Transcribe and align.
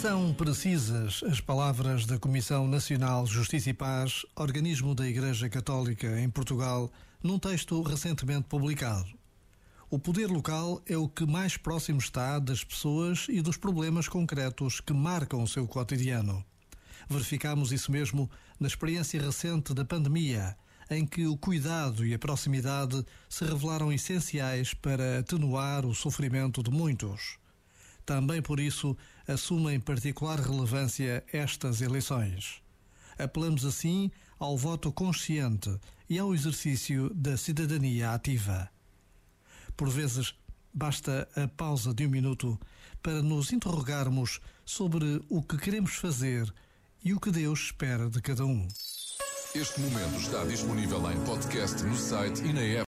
São 0.00 0.32
precisas 0.34 1.22
as 1.24 1.40
palavras 1.40 2.04
da 2.04 2.18
Comissão 2.18 2.68
Nacional 2.68 3.26
Justiça 3.26 3.70
e 3.70 3.72
Paz, 3.72 4.26
organismo 4.36 4.94
da 4.94 5.08
Igreja 5.08 5.48
Católica 5.48 6.20
em 6.20 6.28
Portugal, 6.28 6.92
num 7.22 7.38
texto 7.38 7.80
recentemente 7.80 8.46
publicado. 8.46 9.08
O 9.88 9.98
poder 9.98 10.26
local 10.26 10.82
é 10.86 10.98
o 10.98 11.08
que 11.08 11.24
mais 11.24 11.56
próximo 11.56 11.98
está 11.98 12.38
das 12.38 12.62
pessoas 12.62 13.26
e 13.30 13.40
dos 13.40 13.56
problemas 13.56 14.06
concretos 14.06 14.80
que 14.82 14.92
marcam 14.92 15.42
o 15.42 15.48
seu 15.48 15.66
cotidiano. 15.66 16.44
Verificamos 17.08 17.72
isso 17.72 17.90
mesmo 17.90 18.30
na 18.60 18.68
experiência 18.68 19.20
recente 19.20 19.72
da 19.72 19.84
pandemia, 19.84 20.56
em 20.90 21.06
que 21.06 21.26
o 21.26 21.38
cuidado 21.38 22.04
e 22.04 22.12
a 22.12 22.18
proximidade 22.18 23.02
se 23.30 23.46
revelaram 23.46 23.90
essenciais 23.90 24.74
para 24.74 25.20
atenuar 25.20 25.86
o 25.86 25.94
sofrimento 25.94 26.62
de 26.62 26.70
muitos. 26.70 27.38
Também 28.06 28.40
por 28.40 28.60
isso 28.60 28.96
assumem 29.26 29.80
particular 29.80 30.38
relevância 30.38 31.24
estas 31.32 31.82
eleições. 31.82 32.62
Apelamos 33.18 33.64
assim 33.64 34.12
ao 34.38 34.56
voto 34.56 34.92
consciente 34.92 35.76
e 36.08 36.16
ao 36.16 36.32
exercício 36.32 37.12
da 37.12 37.36
cidadania 37.36 38.12
ativa. 38.12 38.70
Por 39.76 39.90
vezes, 39.90 40.34
basta 40.72 41.28
a 41.34 41.48
pausa 41.48 41.92
de 41.92 42.06
um 42.06 42.10
minuto 42.10 42.58
para 43.02 43.22
nos 43.22 43.52
interrogarmos 43.52 44.40
sobre 44.64 45.20
o 45.28 45.42
que 45.42 45.58
queremos 45.58 45.96
fazer 45.96 46.52
e 47.04 47.12
o 47.12 47.20
que 47.20 47.30
Deus 47.30 47.60
espera 47.66 48.08
de 48.08 48.20
cada 48.22 48.44
um. 48.44 48.68
Este 49.54 49.80
momento 49.80 50.16
está 50.20 50.44
disponível 50.44 51.10
em 51.10 51.18
podcast 51.24 51.82
no 51.82 51.96
site 51.96 52.42
e 52.44 52.52
na 52.52 52.60
app. 52.60 52.84